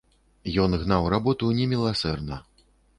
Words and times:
Ён 0.63 0.71
гнаў 0.85 1.03
работу 1.17 1.53
неміласэрна. 1.61 2.45